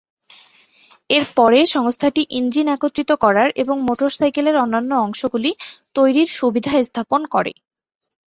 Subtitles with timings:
[1.09, 5.51] এরপরে, সংস্থাটি ইঞ্জিন একত্রিত করার এবং মোটরসাইকেলের অন্যান্য অংশগুলি
[5.95, 7.51] তৈরির সুবিধা স্থাপন করে।